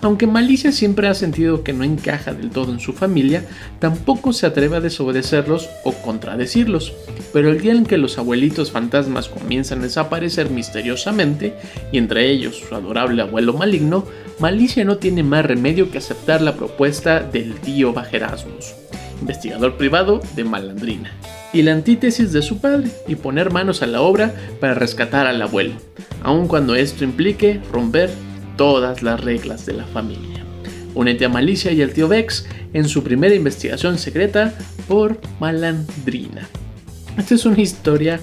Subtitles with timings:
[0.01, 3.45] Aunque Malicia siempre ha sentido que no encaja del todo en su familia,
[3.79, 6.93] tampoco se atreve a desobedecerlos o contradecirlos.
[7.33, 11.53] Pero el día en que los abuelitos fantasmas comienzan a desaparecer misteriosamente,
[11.91, 14.05] y entre ellos su adorable abuelo maligno,
[14.39, 18.73] Malicia no tiene más remedio que aceptar la propuesta del tío Bajerasmus,
[19.19, 21.11] investigador privado de Malandrina,
[21.51, 25.41] y la antítesis de su padre, y poner manos a la obra para rescatar al
[25.41, 25.73] abuelo,
[26.23, 28.09] aun cuando esto implique romper
[28.59, 30.43] todas las reglas de la familia.
[30.93, 34.53] Únete a Malicia y al tío Vex en su primera investigación secreta
[34.85, 36.45] por Malandrina.
[37.17, 38.19] Esta es una historia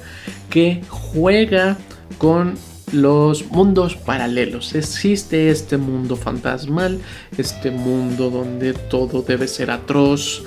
[0.50, 1.78] que juega
[2.18, 2.52] con
[2.92, 4.74] los mundos paralelos.
[4.74, 7.00] Existe este mundo fantasmal,
[7.38, 10.44] este mundo donde todo debe ser atroz,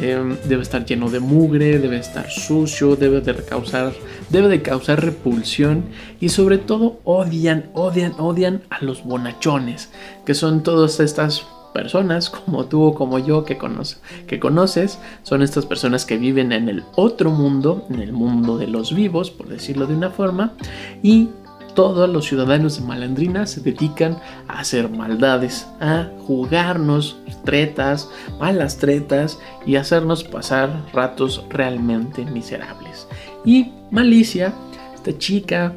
[0.00, 3.92] em, debe estar lleno de mugre, debe estar sucio, debe de causar,
[4.30, 5.84] debe de causar repulsión
[6.20, 9.90] y sobre todo odian, odian, odian a los bonachones,
[10.24, 13.58] que son todas estas personas como tú o como yo que,
[14.26, 18.66] que conoces, son estas personas que viven en el otro mundo, en el mundo de
[18.68, 20.52] los vivos, por decirlo de una forma,
[21.02, 21.30] y
[21.74, 24.18] todos los ciudadanos de Malandrina se dedican
[24.48, 33.06] a hacer maldades, a jugarnos tretas, malas tretas y hacernos pasar ratos realmente miserables.
[33.44, 34.52] Y Malicia,
[34.94, 35.74] esta chica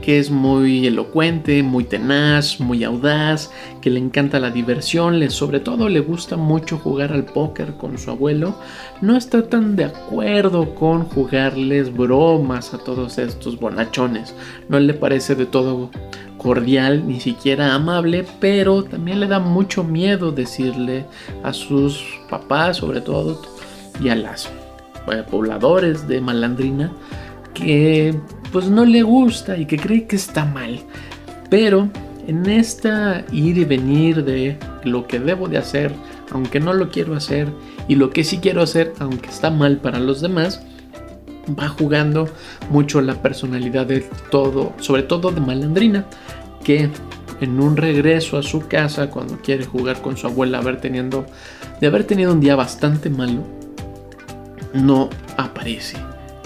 [0.00, 3.50] que es muy elocuente, muy tenaz, muy audaz,
[3.80, 7.98] que le encanta la diversión, le, sobre todo le gusta mucho jugar al póker con
[7.98, 8.56] su abuelo,
[9.00, 14.34] no está tan de acuerdo con jugarles bromas a todos estos bonachones,
[14.68, 15.90] no le parece de todo
[16.38, 21.04] cordial, ni siquiera amable, pero también le da mucho miedo decirle
[21.42, 23.42] a sus papás, sobre todo,
[24.00, 24.48] y a los
[25.12, 26.92] eh, pobladores de Malandrina,
[27.54, 28.14] que
[28.52, 30.80] pues no le gusta y que cree que está mal.
[31.50, 31.88] Pero
[32.26, 35.92] en esta ir y venir de lo que debo de hacer,
[36.32, 37.48] aunque no lo quiero hacer,
[37.88, 40.62] y lo que sí quiero hacer, aunque está mal para los demás,
[41.58, 42.28] va jugando
[42.70, 44.00] mucho la personalidad de
[44.30, 46.06] todo, sobre todo de Malandrina,
[46.64, 46.90] que
[47.40, 52.04] en un regreso a su casa cuando quiere jugar con su abuela, haber de haber
[52.04, 53.42] tenido un día bastante malo,
[54.72, 55.96] no aparece.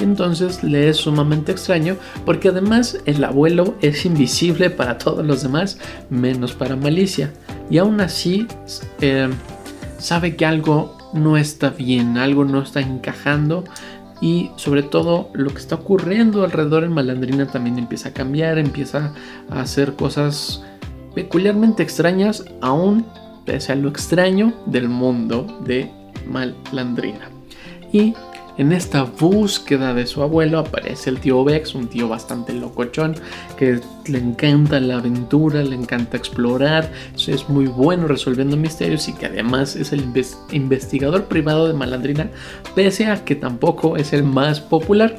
[0.00, 5.78] Entonces le es sumamente extraño porque además el abuelo es invisible para todos los demás
[6.08, 7.32] menos para Malicia.
[7.70, 8.46] Y aún así
[9.00, 9.28] eh,
[9.98, 13.64] sabe que algo no está bien, algo no está encajando
[14.20, 19.14] y sobre todo lo que está ocurriendo alrededor en Malandrina también empieza a cambiar, empieza
[19.50, 20.62] a hacer cosas
[21.14, 23.06] peculiarmente extrañas, aún
[23.44, 25.90] pese a lo extraño del mundo de
[26.26, 27.30] Malandrina.
[27.92, 28.14] Y
[28.60, 33.14] en esta búsqueda de su abuelo aparece el tío Bex, un tío bastante locochón,
[33.56, 36.92] que le encanta la aventura, le encanta explorar,
[37.26, 40.04] es muy bueno resolviendo misterios y que además es el
[40.52, 42.28] investigador privado de Malandrina,
[42.74, 45.16] pese a que tampoco es el más popular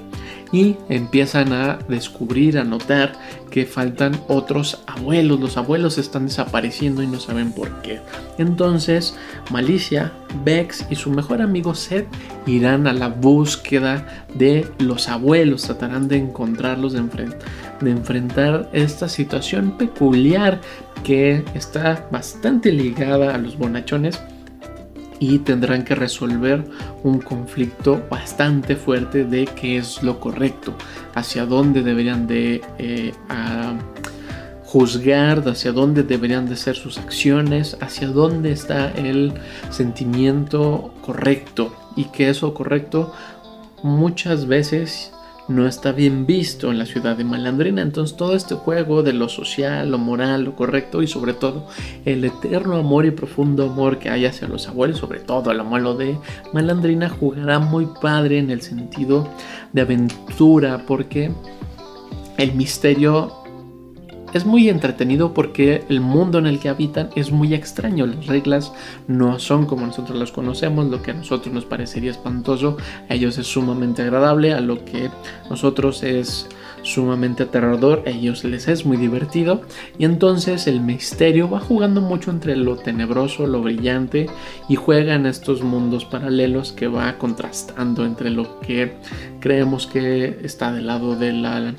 [0.52, 3.14] y empiezan a descubrir, a notar
[3.50, 5.40] que faltan otros abuelos.
[5.40, 8.02] Los abuelos están desapareciendo y no saben por qué.
[8.38, 9.16] Entonces,
[9.50, 10.12] Malicia,
[10.44, 12.08] Bex y su mejor amigo Seth
[12.46, 15.64] irán a la búsqueda de los abuelos.
[15.64, 17.02] Tratarán de encontrarlos, de,
[17.82, 20.60] de enfrentar esta situación peculiar
[21.04, 24.22] que está bastante ligada a los bonachones
[25.22, 26.66] y tendrán que resolver
[27.04, 30.74] un conflicto bastante fuerte de qué es lo correcto,
[31.14, 33.14] hacia dónde deberían de eh,
[34.64, 39.34] juzgar, hacia dónde deberían de ser sus acciones, hacia dónde está el
[39.70, 41.72] sentimiento correcto.
[41.96, 43.14] Y que eso correcto
[43.84, 45.14] muchas veces
[45.56, 47.82] no está bien visto en la ciudad de Malandrina.
[47.82, 51.68] Entonces todo este juego de lo social, lo moral, lo correcto y sobre todo
[52.06, 55.98] el eterno amor y profundo amor que hay hacia los abuelos, sobre todo el amor
[55.98, 56.18] de
[56.54, 59.28] Malandrina, jugará muy padre en el sentido
[59.74, 61.32] de aventura porque
[62.38, 63.41] el misterio
[64.34, 68.06] es muy entretenido porque el mundo en el que habitan es muy extraño.
[68.06, 68.74] Las reglas
[69.08, 70.88] no son como nosotros las conocemos.
[70.88, 72.78] Lo que a nosotros nos parecería espantoso,
[73.10, 74.54] a ellos es sumamente agradable.
[74.54, 75.10] A lo que
[75.50, 76.48] nosotros es
[76.84, 79.62] sumamente aterrador, a ellos les es muy divertido.
[79.98, 84.28] Y entonces el misterio va jugando mucho entre lo tenebroso, lo brillante
[84.68, 88.94] y juega en estos mundos paralelos que va contrastando entre lo que
[89.40, 91.74] creemos que está del lado de la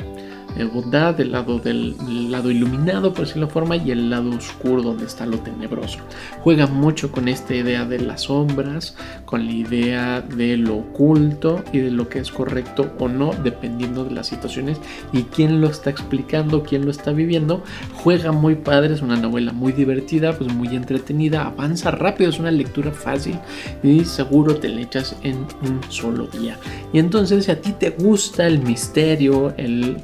[0.72, 1.96] bondad, el lado del
[2.30, 5.98] lado iluminado, por decirlo forma, y el lado oscuro donde está lo tenebroso.
[6.40, 11.78] Juega mucho con esta idea de las sombras, con la idea de lo oculto y
[11.78, 14.78] de lo que es correcto o no, dependiendo de las situaciones
[15.12, 17.62] y quién lo está explicando, quién lo está viviendo.
[17.94, 22.50] Juega muy padre, es una novela muy divertida, pues muy entretenida, avanza rápido, es una
[22.50, 23.38] lectura fácil
[23.82, 26.58] y seguro te le echas en un solo día.
[26.92, 29.96] Y entonces, si a ti te gusta el misterio, el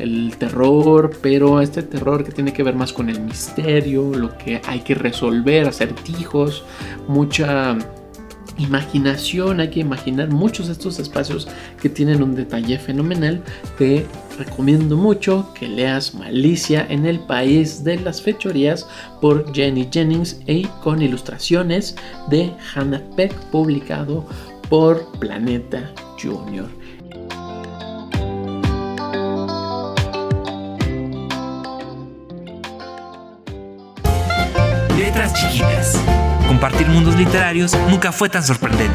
[0.00, 4.60] el terror, pero este terror que tiene que ver más con el misterio, lo que
[4.66, 6.64] hay que resolver, acertijos,
[7.08, 7.76] mucha
[8.58, 11.48] imaginación, hay que imaginar muchos de estos espacios
[11.80, 13.42] que tienen un detalle fenomenal.
[13.78, 14.06] Te
[14.38, 18.86] recomiendo mucho que leas Malicia en el País de las Fechorías
[19.20, 21.96] por Jenny Jennings y con ilustraciones
[22.28, 24.26] de Hannah Peck, publicado
[24.68, 26.79] por Planeta Junior.
[36.60, 38.94] Compartir mundos literarios nunca fue tan sorprendente.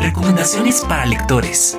[0.00, 1.78] Recomendaciones para lectores.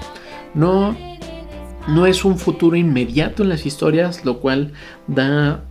[0.55, 0.98] No
[1.88, 4.74] no es un futuro inmediato en las historias, lo cual
[5.07, 5.63] da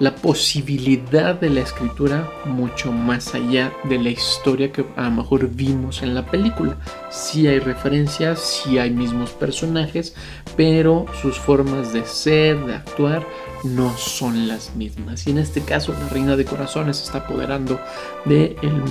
[0.00, 5.48] la posibilidad de la escritura mucho más allá de la historia que a lo mejor
[5.48, 6.76] vimos en la película.
[7.10, 10.14] Sí hay referencias, sí hay mismos personajes,
[10.56, 13.26] pero sus formas de ser, de actuar,
[13.62, 15.26] no son las mismas.
[15.26, 17.80] Y en este caso, la Reina de Corazones está apoderando
[18.24, 18.82] de el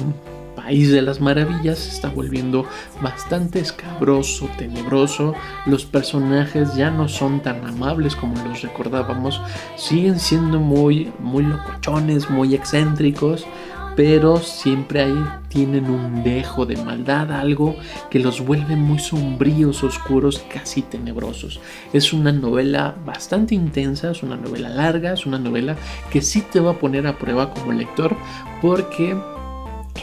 [0.64, 2.66] país de las maravillas se está volviendo
[3.02, 5.34] bastante escabroso, tenebroso.
[5.66, 9.42] Los personajes ya no son tan amables como los recordábamos.
[9.76, 13.46] Siguen siendo muy, muy locochones, muy excéntricos.
[13.96, 17.76] Pero siempre ahí tienen un dejo de maldad, algo
[18.10, 21.60] que los vuelve muy sombríos, oscuros, casi tenebrosos.
[21.92, 25.76] Es una novela bastante intensa, es una novela larga, es una novela
[26.10, 28.16] que sí te va a poner a prueba como lector
[28.64, 29.16] porque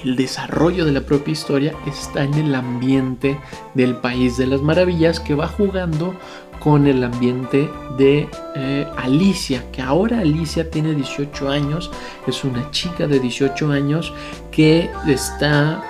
[0.05, 3.39] el desarrollo de la propia historia está en el ambiente
[3.75, 6.15] del País de las Maravillas que va jugando
[6.61, 11.91] con el ambiente de eh, Alicia, que ahora Alicia tiene 18 años,
[12.27, 14.13] es una chica de 18 años
[14.51, 15.83] que está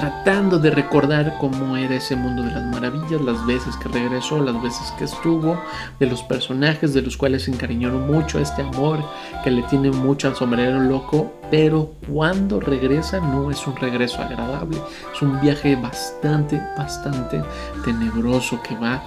[0.00, 4.60] tratando de recordar cómo era ese mundo de las maravillas, las veces que regresó, las
[4.62, 5.60] veces que estuvo,
[5.98, 9.04] de los personajes de los cuales se encariñaron mucho, este amor
[9.44, 14.78] que le tiene mucho al sombrero loco, pero cuando regresa no es un regreso agradable,
[15.14, 17.42] es un viaje bastante, bastante
[17.84, 19.02] tenebroso que va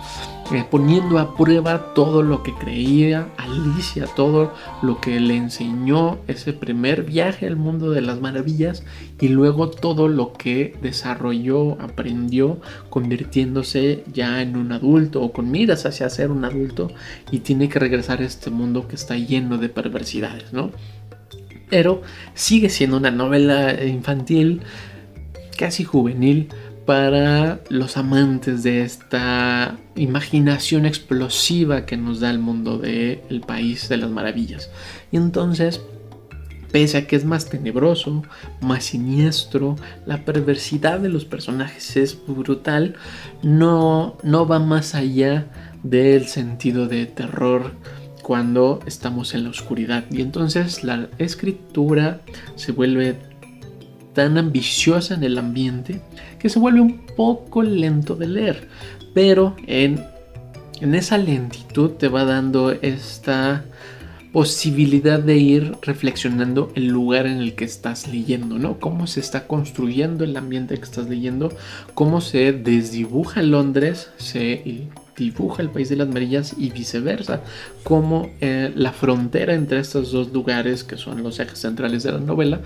[0.52, 6.52] eh, poniendo a prueba todo lo que creía Alicia, todo lo que le enseñó ese
[6.52, 8.84] primer viaje al mundo de las maravillas
[9.22, 12.60] y luego todo lo que desarrolló, aprendió,
[12.90, 16.92] convirtiéndose ya en un adulto o con miras hacia ser un adulto
[17.32, 20.72] y tiene que regresar a este mundo que está lleno de perversidades, ¿no?
[21.70, 22.02] Pero
[22.34, 24.62] sigue siendo una novela infantil,
[25.58, 26.50] casi juvenil,
[26.86, 33.88] para los amantes de esta imaginación explosiva que nos da el mundo del el país
[33.90, 34.70] de las maravillas.
[35.12, 35.82] Y entonces,
[36.72, 38.24] pese a que es más tenebroso,
[38.62, 39.76] más siniestro,
[40.06, 42.96] la perversidad de los personajes es brutal,
[43.42, 45.48] no, no va más allá
[45.84, 47.72] del sentido de terror
[48.24, 50.06] cuando estamos en la oscuridad.
[50.10, 52.22] Y entonces la escritura
[52.56, 53.18] se vuelve
[54.14, 56.02] tan ambiciosa en el ambiente
[56.40, 58.68] que se vuelve un poco lento de leer.
[59.14, 60.04] Pero en,
[60.82, 63.64] en esa lentitud te va dando esta
[64.34, 68.80] posibilidad de ir reflexionando el lugar en el que estás leyendo, ¿no?
[68.80, 71.54] Cómo se está construyendo el ambiente que estás leyendo,
[71.94, 77.42] cómo se desdibuja Londres, se dibuja el país de las marillas y viceversa,
[77.84, 82.20] cómo eh, la frontera entre estos dos lugares, que son los ejes centrales de la
[82.20, 82.60] novela,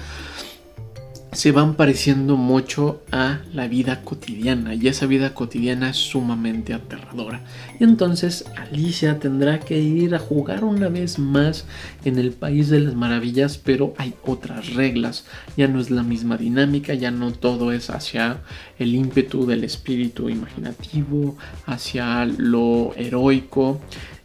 [1.37, 7.43] se van pareciendo mucho a la vida cotidiana y esa vida cotidiana es sumamente aterradora.
[7.79, 11.65] Y entonces Alicia tendrá que ir a jugar una vez más
[12.05, 15.25] en el país de las maravillas, pero hay otras reglas.
[15.55, 18.39] Ya no es la misma dinámica, ya no todo es hacia
[18.79, 23.79] el ímpetu del espíritu imaginativo, hacia lo heroico.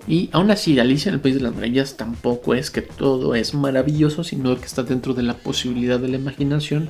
[0.06, 3.54] Y aún así, Alicia en el País de las Maravillas tampoco es que todo es
[3.54, 6.88] maravilloso, sino que está dentro de la posibilidad de la imaginación,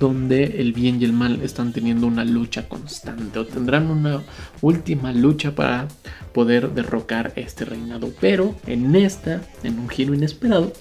[0.00, 4.22] donde el bien y el mal están teniendo una lucha constante o tendrán una
[4.60, 5.86] última lucha para
[6.34, 8.10] poder derrocar este reinado.
[8.20, 10.72] Pero en esta, en un giro inesperado,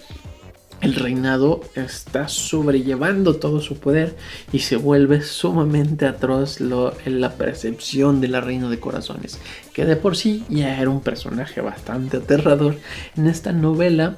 [0.82, 4.16] el reinado está sobrellevando todo su poder
[4.52, 9.40] y se vuelve sumamente atroz en la percepción de la reina de corazones,
[9.74, 12.78] que de por sí ya era un personaje bastante aterrador.
[13.16, 14.16] En esta novela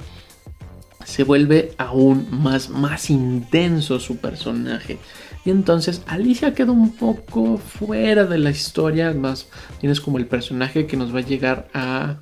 [1.06, 5.00] se vuelve aún más, más intenso su personaje.
[5.46, 9.48] Y entonces Alicia queda un poco fuera de la historia, más
[9.80, 12.18] tienes como el personaje que nos va a llegar a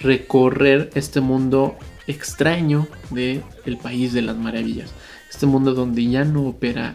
[0.00, 1.76] recorrer este mundo
[2.06, 4.92] extraño de el país de las maravillas.
[5.30, 6.94] Este mundo donde ya no opera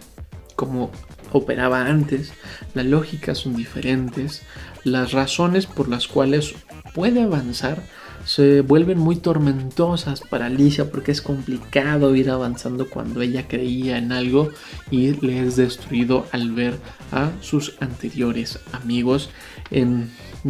[0.56, 0.92] como
[1.32, 2.34] operaba antes,
[2.74, 4.44] las lógicas son diferentes,
[4.84, 6.56] las razones por las cuales
[6.94, 7.84] puede avanzar
[8.26, 14.12] se vuelven muy tormentosas para Alicia porque es complicado ir avanzando cuando ella creía en
[14.12, 14.50] algo
[14.90, 16.76] y le es destruido al ver
[17.12, 19.30] a sus anteriores amigos
[19.70, 20.10] en,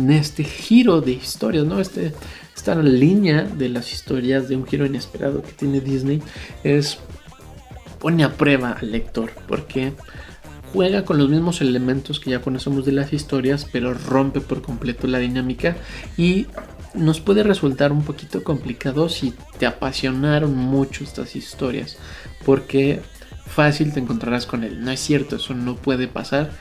[0.10, 1.82] este giro de historias, ¿no?
[1.82, 2.14] Este,
[2.56, 6.22] esta línea de las historias de un giro inesperado que tiene Disney
[6.64, 6.98] es
[8.00, 9.92] pone a prueba al lector porque
[10.72, 15.08] juega con los mismos elementos que ya conocemos de las historias pero rompe por completo
[15.08, 15.76] la dinámica
[16.18, 16.48] y
[16.94, 21.98] nos puede resultar un poquito complicado si te apasionaron mucho estas historias
[22.46, 23.02] porque
[23.46, 26.52] fácil te encontrarás con él no es cierto eso no puede pasar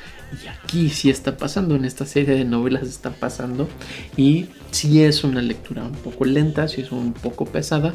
[0.43, 3.69] Y aquí sí está pasando, en esta serie de novelas está pasando.
[4.17, 7.95] Y sí es una lectura un poco lenta, sí es un poco pesada,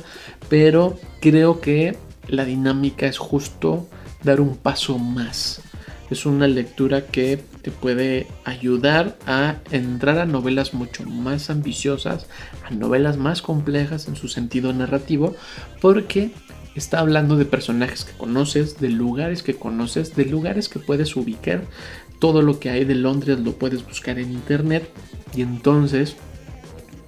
[0.49, 3.87] pero creo que la dinámica es justo
[4.23, 5.61] dar un paso más.
[6.09, 12.27] Es una lectura que te puede ayudar a entrar a novelas mucho más ambiciosas,
[12.63, 15.35] a novelas más complejas en su sentido narrativo,
[15.81, 16.29] porque
[16.75, 21.63] está hablando de personajes que conoces, de lugares que conoces, de lugares que puedes ubicar.
[22.19, 24.87] Todo lo que hay de Londres lo puedes buscar en internet
[25.35, 26.17] y entonces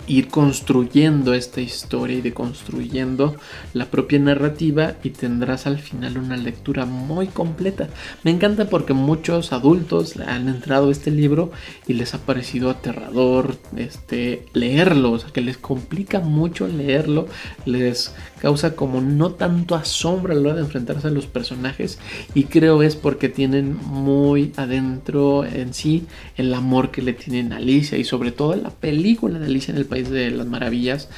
[0.07, 3.35] ir construyendo esta historia y de construyendo
[3.73, 7.89] la propia narrativa y tendrás al final una lectura muy completa.
[8.23, 11.51] Me encanta porque muchos adultos han entrado a este libro
[11.87, 17.27] y les ha parecido aterrador este, leerlo, o sea que les complica mucho leerlo,
[17.65, 21.99] les causa como no tanto asombro a la hora de enfrentarse a los personajes
[22.33, 27.57] y creo es porque tienen muy adentro en sí el amor que le tienen a
[27.57, 31.09] Alicia y sobre todo la película de Alicia en el País de las Maravillas,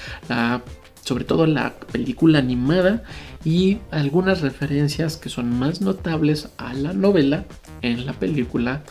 [1.04, 3.04] sobre todo la película animada
[3.44, 7.46] y algunas referencias que son más notables a la novela
[7.82, 8.84] en la película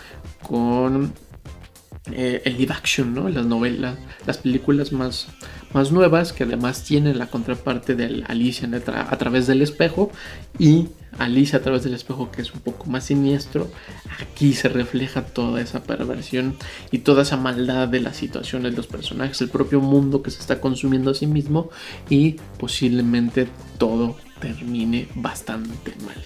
[0.43, 1.13] con
[2.13, 3.29] eh, el live action, ¿no?
[3.29, 5.29] Las novelas, las películas más,
[5.73, 8.69] más nuevas que además tienen la contraparte de Alicia
[9.11, 10.11] a través del espejo
[10.59, 13.71] y Alicia a través del espejo que es un poco más siniestro.
[14.21, 16.57] Aquí se refleja toda esa perversión
[16.91, 20.61] y toda esa maldad de las situaciones los personajes, el propio mundo que se está
[20.61, 21.71] consumiendo a sí mismo
[22.09, 23.49] y posiblemente
[23.79, 26.17] todo termine bastante mal.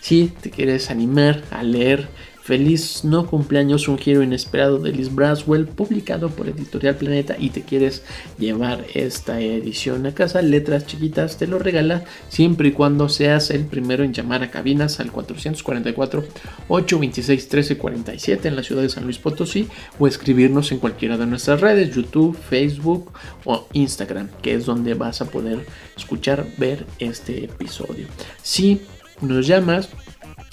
[0.00, 2.08] Si te quieres animar a leer
[2.48, 7.60] Feliz no cumpleaños, un giro inesperado de Liz Braswell, publicado por Editorial Planeta y te
[7.60, 8.02] quieres
[8.38, 13.66] llevar esta edición a casa, letras chiquitas, te lo regala siempre y cuando seas el
[13.66, 16.24] primero en llamar a cabinas al 444
[16.68, 21.60] 826 1347 en la ciudad de San Luis Potosí o escribirnos en cualquiera de nuestras
[21.60, 23.12] redes, YouTube, Facebook
[23.44, 28.06] o Instagram, que es donde vas a poder escuchar, ver este episodio.
[28.42, 28.80] Si
[29.20, 29.90] nos llamas,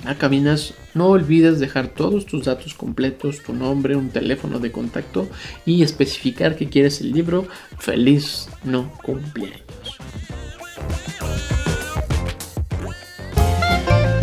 [0.08, 5.28] a cabinas, no olvides dejar todos tus datos completos, tu nombre, un teléfono de contacto
[5.66, 7.48] y especificar que quieres el libro.
[7.78, 9.98] Feliz no cumpleaños.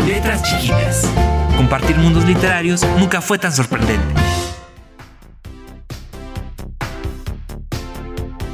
[0.07, 1.09] Letras chiquitas.
[1.57, 4.03] Compartir mundos literarios nunca fue tan sorprendente.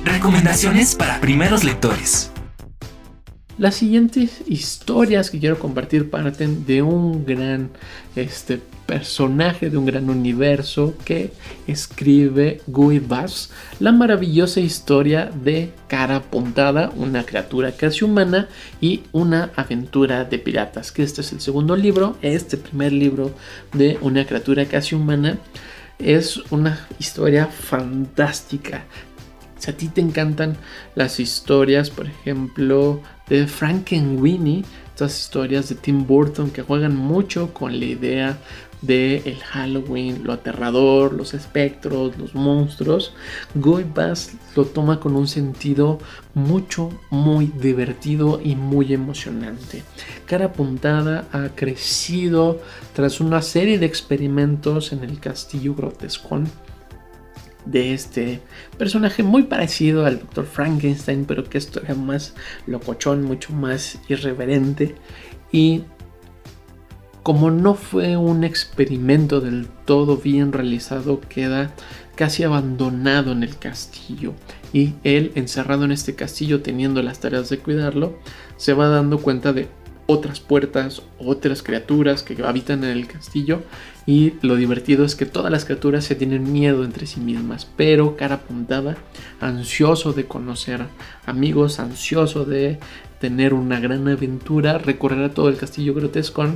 [0.05, 2.31] Recomendaciones para primeros lectores.
[3.59, 7.71] Las siguientes historias que quiero compartir parten de un gran
[8.15, 11.33] este, personaje, de un gran universo que
[11.67, 18.49] escribe Guy Bass, la maravillosa historia de Cara Puntada, una criatura casi humana
[18.81, 23.35] y una aventura de piratas, que este es el segundo libro, este primer libro
[23.73, 25.37] de una criatura casi humana.
[25.99, 28.85] Es una historia fantástica,
[29.59, 30.57] si a ti te encantan
[30.95, 37.79] las historias, por ejemplo, de Frankenweenie, estas historias de Tim Burton que juegan mucho con
[37.79, 38.39] la idea
[38.83, 43.13] de el Halloween, lo aterrador, los espectros, los monstruos,
[43.55, 45.99] Guy Bass lo toma con un sentido
[46.35, 49.83] mucho, muy divertido y muy emocionante.
[50.27, 52.61] Cara Puntada ha crecido
[52.95, 56.49] tras una serie de experimentos en el castillo grotescón
[57.71, 58.41] de este
[58.77, 60.47] personaje muy parecido al Dr.
[60.47, 62.35] Frankenstein, pero que esto era más
[62.67, 64.95] locochón, mucho más irreverente.
[65.53, 65.83] Y
[67.23, 71.75] como no fue un experimento del todo bien realizado, queda
[72.15, 74.33] casi abandonado en el castillo.
[74.73, 78.19] Y él, encerrado en este castillo, teniendo las tareas de cuidarlo,
[78.57, 79.69] se va dando cuenta de
[80.11, 83.63] otras puertas, otras criaturas que habitan en el castillo
[84.07, 88.17] y lo divertido es que todas las criaturas se tienen miedo entre sí mismas, pero
[88.17, 88.97] cara apuntada,
[89.39, 90.87] ansioso de conocer
[91.27, 92.81] amigos, ansioso de
[93.21, 96.47] tener una gran aventura, recorrerá todo el castillo grotesco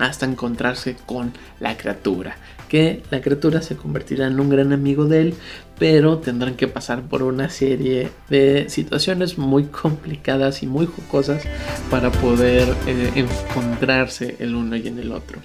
[0.00, 2.38] hasta encontrarse con la criatura.
[2.68, 5.34] Que la criatura se convertirá en un gran amigo de él,
[5.78, 11.42] pero tendrán que pasar por una serie de situaciones muy complicadas y muy jocosas
[11.90, 15.38] para poder eh, encontrarse el uno y en el otro.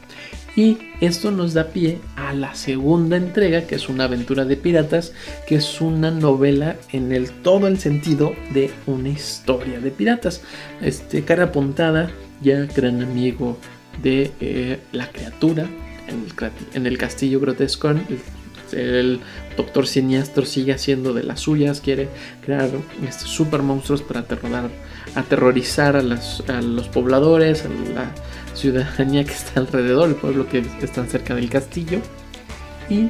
[0.55, 5.13] Y esto nos da pie a la segunda entrega, que es una aventura de piratas,
[5.47, 10.41] que es una novela en el todo el sentido de una historia de piratas.
[10.79, 13.57] Este cara apuntada, ya gran amigo
[14.03, 15.67] de eh, la criatura
[16.07, 17.89] en el, castillo grotesco.
[18.71, 19.19] El,
[19.55, 22.09] doctor siniestro sigue haciendo de las suyas, quiere
[22.43, 22.69] crear
[23.07, 24.25] estos super monstruos para
[25.15, 27.63] aterrorizar a, los pobladores,
[28.55, 31.99] ciudadanía que está alrededor, el pueblo que está cerca del castillo.
[32.89, 33.09] Y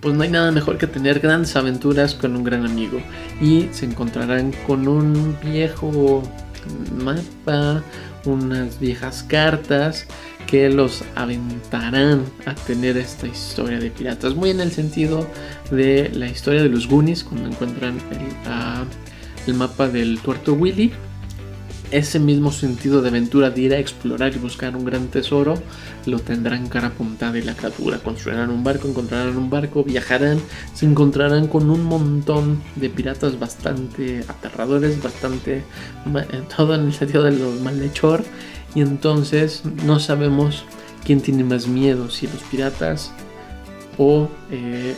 [0.00, 3.00] pues no hay nada mejor que tener grandes aventuras con un gran amigo.
[3.40, 6.22] Y se encontrarán con un viejo
[7.02, 7.82] mapa,
[8.24, 10.06] unas viejas cartas
[10.46, 14.34] que los aventarán a tener esta historia de piratas.
[14.34, 15.26] Muy en el sentido
[15.70, 17.98] de la historia de los Goonies, cuando encuentran
[19.46, 20.92] el, mapa del tuerto Willy
[21.90, 25.54] ese mismo sentido de aventura de ir a explorar y buscar un gran tesoro
[26.04, 27.98] lo tendrán cara apuntada y la criatura.
[27.98, 30.40] Construirán un barco, encontrarán un barco, viajarán,
[30.74, 37.22] se encontrarán con un montón de piratas bastante aterradores, bastante eh, todo en el sentido
[37.22, 38.24] de los malhechor.
[38.74, 40.64] Y entonces no sabemos
[41.04, 43.12] quién tiene más miedo, si los piratas
[43.96, 44.94] o eh,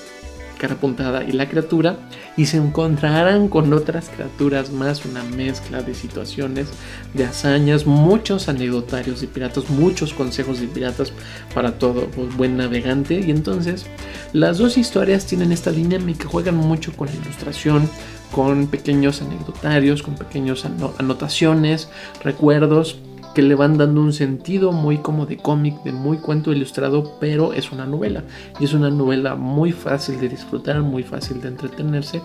[0.58, 1.96] cara apuntada y la criatura
[2.36, 6.68] y se encontrarán con otras criaturas más, una mezcla de situaciones,
[7.14, 11.12] de hazañas, muchos anecdotarios de piratas, muchos consejos de piratas
[11.54, 13.20] para todo buen navegante.
[13.20, 13.86] Y entonces
[14.32, 17.88] las dos historias tienen esta dinámica, juegan mucho con la ilustración,
[18.30, 20.64] con pequeños anecdotarios, con pequeñas
[20.98, 21.88] anotaciones,
[22.22, 22.98] recuerdos
[23.34, 27.52] que le van dando un sentido muy como de cómic, de muy cuento ilustrado, pero
[27.52, 28.24] es una novela.
[28.60, 32.20] Y es una novela muy fácil de disfrutar, muy fácil de entretenerse.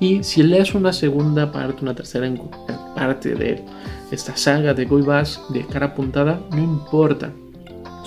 [0.00, 2.28] Y si lees una segunda parte, una tercera
[2.94, 3.64] parte de
[4.10, 5.04] esta saga de Guy
[5.50, 7.32] de cara puntada, no importa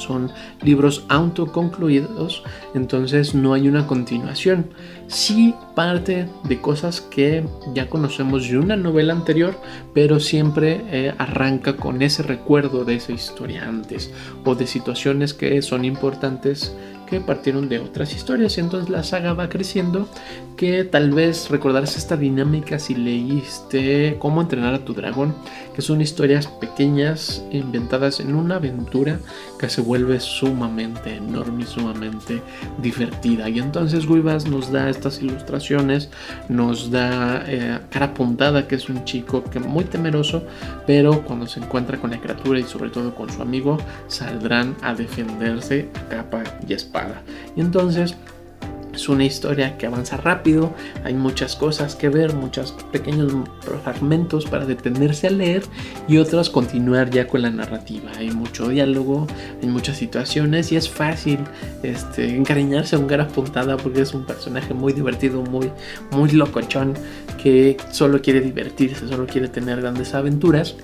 [0.01, 0.31] son
[0.63, 2.43] libros autoconcluidos,
[2.73, 4.67] entonces no hay una continuación.
[5.07, 7.43] Sí parte de cosas que
[7.73, 9.55] ya conocemos de una novela anterior,
[9.93, 14.11] pero siempre eh, arranca con ese recuerdo de esa historia antes
[14.45, 16.73] o de situaciones que son importantes
[17.11, 18.57] que partieron de otras historias.
[18.57, 20.07] Entonces la saga va creciendo.
[20.55, 25.33] Que tal vez recordarás esta dinámica si leíste Cómo entrenar a tu dragón,
[25.75, 29.19] que son historias pequeñas inventadas en una aventura
[29.59, 30.19] que se vuelve
[30.51, 32.41] sumamente enorme y sumamente
[32.81, 33.49] divertida.
[33.49, 36.09] Y entonces Guibas nos da estas ilustraciones,
[36.49, 40.43] nos da eh, cara puntada, que es un chico que muy temeroso,
[40.85, 44.93] pero cuando se encuentra con la criatura y sobre todo con su amigo, saldrán a
[44.93, 47.21] defenderse capa y espada.
[47.55, 48.15] Y entonces
[48.93, 50.73] es una historia que avanza rápido,
[51.03, 53.33] hay muchas cosas que ver, muchos pequeños
[53.83, 55.63] fragmentos para detenerse a leer
[56.07, 58.11] y otras continuar ya con la narrativa.
[58.17, 59.27] Hay mucho diálogo,
[59.61, 61.39] hay muchas situaciones y es fácil
[61.83, 65.71] este, encariñarse a un cara puntada porque es un personaje muy divertido, muy,
[66.11, 66.93] muy locochón
[67.41, 70.75] que solo quiere divertirse, solo quiere tener grandes aventuras,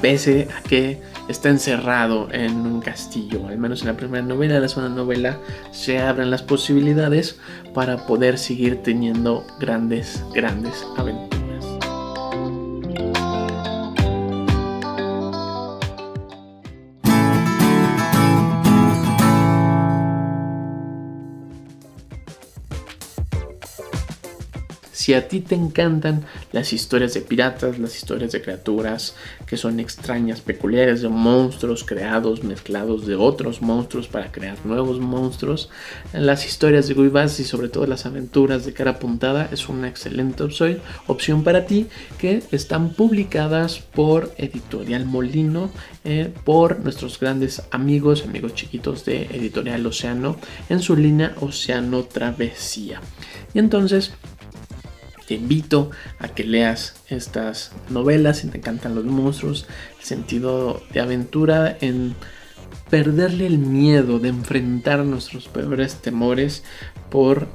[0.00, 3.46] pese a que está encerrado en un castillo.
[3.48, 5.38] Al menos en la primera novela, en la segunda novela
[5.70, 7.38] se abren las posibilidades
[7.72, 11.33] para poder seguir teniendo grandes, grandes aventuras.
[25.04, 29.14] Si a ti te encantan las historias de piratas, las historias de criaturas
[29.46, 35.68] que son extrañas, peculiares, de monstruos creados, mezclados de otros monstruos para crear nuevos monstruos,
[36.14, 40.42] las historias de Guibas y sobre todo las aventuras de cara puntada es una excelente
[41.06, 41.86] opción para ti
[42.16, 45.68] que están publicadas por Editorial Molino,
[46.04, 50.36] eh, por nuestros grandes amigos, amigos chiquitos de Editorial Océano
[50.70, 53.02] en su línea Océano Travesía.
[53.52, 54.12] Y entonces
[55.26, 59.66] te invito a que leas estas novelas si te encantan los monstruos,
[59.98, 62.14] el sentido de aventura en
[62.90, 66.62] perderle el miedo de enfrentar nuestros peores temores
[67.10, 67.48] por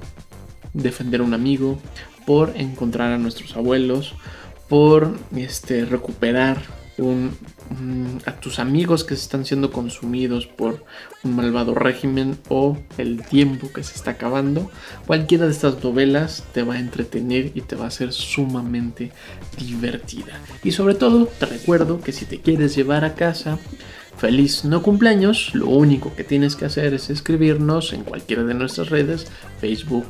[0.73, 1.79] defender a un amigo,
[2.25, 4.13] por encontrar a nuestros abuelos,
[4.67, 6.61] por este, recuperar
[8.25, 10.83] a tus amigos que están siendo consumidos por
[11.23, 14.71] un malvado régimen o el tiempo que se está acabando,
[15.05, 19.11] cualquiera de estas novelas te va a entretener y te va a ser sumamente
[19.57, 20.39] divertida.
[20.63, 23.59] Y sobre todo te recuerdo que si te quieres llevar a casa
[24.17, 28.89] feliz no cumpleaños, lo único que tienes que hacer es escribirnos en cualquiera de nuestras
[28.89, 29.27] redes,
[29.61, 30.05] Facebook,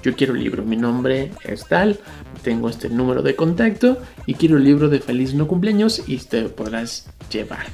[0.03, 1.97] yo quiero el libro, mi nombre es tal,
[2.43, 6.43] tengo este número de contacto y quiero el libro de Feliz no cumpleaños y te
[6.49, 7.67] podrás llevar.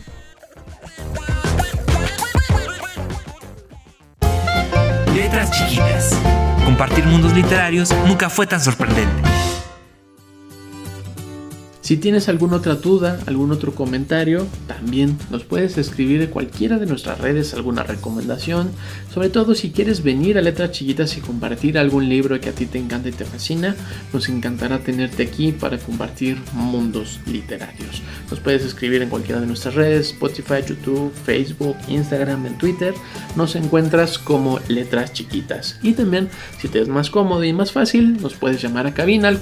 [5.15, 6.21] Letras chiquitas.
[6.65, 9.48] Compartir mundos literarios nunca fue tan sorprendente.
[11.89, 16.85] Si tienes alguna otra duda, algún otro comentario, también nos puedes escribir de cualquiera de
[16.85, 18.69] nuestras redes alguna recomendación,
[19.11, 22.67] sobre todo si quieres venir a Letras Chiquitas y compartir algún libro que a ti
[22.67, 23.75] te encanta y te fascina,
[24.13, 28.03] nos encantará tenerte aquí para compartir mundos literarios.
[28.29, 32.93] Nos puedes escribir en cualquiera de nuestras redes, Spotify, YouTube, Facebook, Instagram, en Twitter,
[33.35, 35.79] nos encuentras como Letras Chiquitas.
[35.81, 36.29] Y también,
[36.61, 39.39] si te es más cómodo y más fácil, nos puedes llamar a cabina al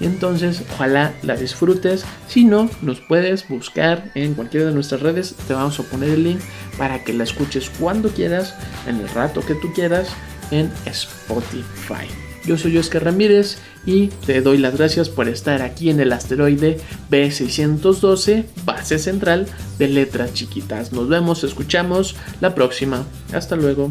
[0.00, 2.04] Entonces, ojalá la disfrutes.
[2.28, 5.34] Si no, nos puedes buscar en cualquiera de nuestras redes.
[5.48, 6.40] Te vamos a poner el link
[6.78, 8.54] para que la escuches cuando quieras,
[8.86, 10.08] en el rato que tú quieras,
[10.50, 12.06] en Spotify.
[12.44, 16.78] Yo soy Oscar Ramírez y te doy las gracias por estar aquí en el asteroide
[17.10, 19.46] B612, base central
[19.78, 20.92] de letras chiquitas.
[20.92, 23.06] Nos vemos, escuchamos la próxima.
[23.32, 23.90] Hasta luego.